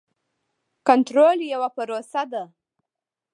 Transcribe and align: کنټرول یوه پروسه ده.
کنټرول 0.87 1.37
یوه 1.53 1.69
پروسه 1.75 2.23
ده. 2.31 2.43